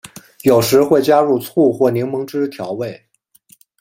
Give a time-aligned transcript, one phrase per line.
[0.41, 3.05] 有时会加入醋或柠檬汁调味。